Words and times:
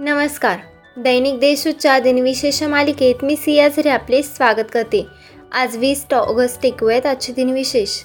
नमस्कार. 0.00 0.58
दैनिक 0.96 1.38
देशूच्या 1.38 1.98
दिनविशेष 1.98 2.62
मालिकेत 2.62 3.24
मी 3.24 3.36
सिया 3.36 3.68
झरे 3.68 3.88
आपले 3.88 4.22
स्वागत 4.22 4.70
करते. 4.72 5.06
आज 5.52 5.76
वीस 5.76 6.04
ऑगस्ट 6.12 6.64
ऐकूयात 6.66 7.06
आजचे 7.06 7.32
दिनविशेष. 7.32 7.96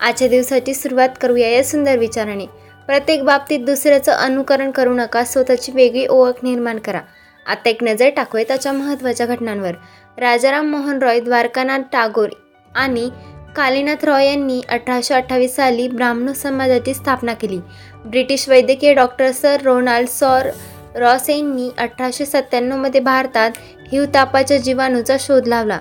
आजच्या 0.00 0.28
दिवसाची 0.28 0.74
सुरुवात 0.74 1.08
करूया 1.20 1.48
या 1.48 1.62
सुंदर 1.64 1.98
विचाराने. 1.98 2.46
प्रत्येक 2.86 3.22
बाबतीत 3.24 3.60
दुसऱ्याचं 3.60 4.12
अनुकरण 4.12 4.70
करू 4.70 4.94
नका 4.94 5.24
स्वतःची 5.24 5.72
वेगळी 5.72 6.06
ओळख 6.06 6.42
निर्माण 6.42 6.78
करा. 6.78 7.00
आता 7.46 7.70
एक 7.70 7.84
नजर 7.84 8.10
टाकूया 8.16 8.44
त्याच्या 8.48 8.72
महत्त्वाच्या 8.72 9.26
घटनांवर. 9.26 9.72
राजाराम 10.18 10.70
मोहन 10.70 10.98
रॉय 11.02 11.20
द्वारकानाथ 11.20 11.80
टागोर 11.92 12.28
आणि 12.74 13.08
कालीनाथ 13.56 14.04
रॉय 14.04 14.26
यांनी 14.26 14.60
अठराशे 14.68 15.14
अठ्ठावीस 15.14 15.56
साली 15.56 15.88
ब्राह्मण 15.88 16.32
समाजाची 16.32 16.94
स्थापना 16.94 17.34
केली. 17.34 17.58
ब्रिटिश 18.04 18.48
वैद्यकीय 18.48 18.94
डॉक्टर 18.94 19.30
सर 19.30 19.60
रोनाल्ड 19.62 20.08
सॉर 20.08 20.48
रॉस 20.94 21.30
यांनी 21.30 21.70
अठराशे 21.78 22.26
सत्त्याण्णवमध्ये 22.26 23.00
भारतात 23.00 23.50
हिवतापाच्या 23.92 24.58
जीवाणूचा 24.58 25.16
शोध 25.20 25.48
लावला. 25.48 25.78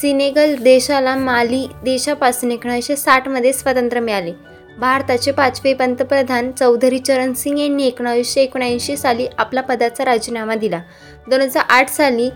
सिनेगल 0.00 0.54
देशाला 0.54 1.16
माली 1.16 1.66
देशापासून 1.84 2.52
एकोणीसशे 2.52 2.96
साठमध्ये 2.96 3.52
स्वातंत्र्य 3.52 4.00
मिळाले. 4.00 4.32
भारताचे 4.78 5.32
पाचवे 5.32 5.74
पंतप्रधान 5.74 6.50
चौधरी 6.52 6.98
चरण 6.98 7.32
सिंग 7.32 7.58
यांनी 7.58 7.86
एकोणावीसशे 7.86 8.42
एकोणऐंशी 8.42 8.96
साली 8.96 9.26
आपला 9.38 9.60
पदाचा 9.60 10.04
राजीनामा 10.04 10.54
दिला. 10.54 10.80
दोन 11.30 11.40
हजार 11.40 11.64
आठ 11.68 11.90
साली 11.90 12.30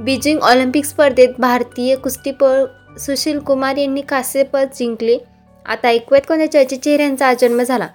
बीजिंग 0.00 0.38
ऑलिम्पिक 0.38 0.84
स्पर्धेत 0.84 1.28
भारतीय 1.38 1.96
कुस्तीपळ 1.96 2.64
सुशील 2.98 3.38
कुमार 3.38 3.76
यांनी 3.76 4.00
कांस्यपद 4.00 4.68
जिंकले. 4.78 5.18
आता 5.66 5.88
ऐकूयात 5.88 6.22
कोणत्या 6.28 6.50
चर्चित 6.52 6.78
चेहऱ्यांचा 6.78 7.32
जन्म 7.34 7.62
झाला. 7.62 7.88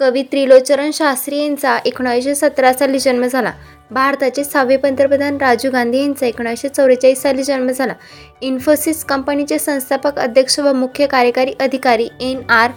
कवी 0.00 0.22
त्रिलोचरण 0.22 0.90
शास्त्री 0.92 1.38
यांचा 1.38 1.78
एकोणीसशे 1.84 2.34
सतरा 2.34 2.72
साली 2.72 2.98
जन्म 2.98 3.24
झाला. 3.24 3.52
भारताचे 3.90 4.44
सहावे 4.44 4.76
पंतप्रधान 4.76 5.36
राजीव 5.36 5.70
गांधी 5.70 6.00
यांचा 6.00 6.26
एकोणीसशे 6.26 6.68
चौवेचाळीस 6.68 7.22
साली 7.22 7.42
जन्म 7.42 7.70
झाला. 7.70 7.92
इन्फोसिस 8.40 9.04
कंपनीचे 9.04 9.58
संस्थापक 9.58 10.18
अध्यक्ष 10.18 10.58
व 10.58 10.72
मुख्य 10.72 11.06
कार्यकारी 11.06 11.54
अधिकारी 11.60 12.08
एन 12.20 12.50
आर 12.50 12.70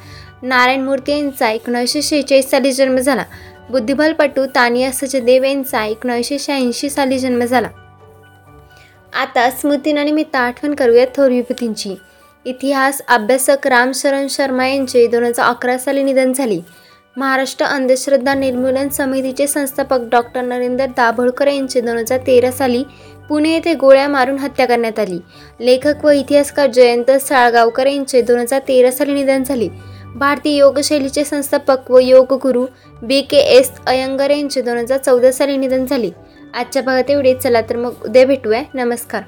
नारायण 0.43 0.81
मूर्ती 0.81 1.11
यांचा 1.11 1.51
एकोणीसशे 1.51 2.01
शेहेचाळीस 2.01 2.49
साली 2.49 2.71
जन्म 2.71 2.97
झाला. 2.97 3.23
बुद्धिबलपटू 3.69 4.45
तानिया 4.45 4.91
सचदेव 4.91 5.43
यांचा 5.43 5.85
एकोणीसशे 5.85 6.39
शहाऐंशी 6.39 6.89
साली 6.89 7.19
जन्म 7.19 7.43
झाला. 7.43 7.67
आता 9.13 9.49
स्मृतीनानिमित्त 9.49 10.35
आठवण 10.35 10.75
करूया 10.75 11.05
थोर 11.15 11.29
विभूतींची 11.29 11.95
इतिहास 12.45 13.01
अभ्यासक 13.07 13.67
रामशरण 13.67 14.27
शर्मा 14.29 14.67
यांचे 14.67 15.07
दोन 15.07 15.23
हजार 15.23 15.45
अकरा 15.45 15.77
साली 15.77 16.03
निधन 16.03 16.33
झाले. 16.33 16.82
महाराष्ट्र 17.17 17.65
अंधश्रद्धा 17.65 18.33
निर्मूलन 18.33 18.89
समितीचे 18.89 19.47
संस्थापक 19.47 19.99
डॉक्टर 20.11 20.41
नरेंद्र 20.41 20.85
दाभोळकर 20.85 21.47
यांचे 21.47 21.81
दोन 21.81 21.97
हजार 21.97 22.19
तेरा 22.27 22.51
साली 22.51 22.83
पुणे 23.29 23.53
येथे 23.53 23.73
गोळ्या 23.73 24.07
मारून 24.07 24.39
हत्या 24.39 24.65
करण्यात 24.65 24.99
आली. 24.99 25.19
लेखक 25.59 26.05
व 26.05 26.09
इतिहासकार 26.09 26.67
जयंत 26.67 27.11
साळगावकर 27.11 27.87
यांचे 27.87 28.21
दोन 28.21 28.39
हजार 28.39 28.59
तेरा 28.67 28.91
साली 28.91 29.13
निधन 29.13 29.43
झाले. 29.43 29.67
भारतीय 30.15 30.57
योगशैलीचे 30.57 31.23
संस्थापक 31.23 31.91
व 31.91 31.99
योगगुरू 31.99 32.65
बी 33.01 33.21
के 33.21 33.37
एस 33.37 33.71
अयंगर 33.87 34.31
यांचे 34.31 34.61
दोन 34.61 34.77
हजार 34.77 34.97
चौदा 34.97 35.31
साली 35.31 35.57
निधन 35.57 35.85
झाले. 35.85 36.09
आजच्या 36.53 36.81
भागात 36.81 37.09
एवढे 37.09 37.33
चला 37.33 37.61
तर 37.61 37.75
मग 37.75 38.03
उद्या 38.05 38.25
भेटूया. 38.25 38.61
नमस्कार. 38.73 39.23